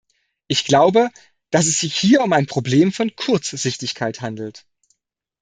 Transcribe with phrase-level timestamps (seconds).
[0.47, 1.11] Ich glaube,
[1.51, 4.65] dass es sich hier um ein Problem von Kurzsichtigkeit handelt.